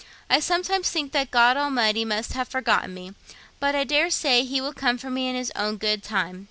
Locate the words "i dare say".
3.75-4.43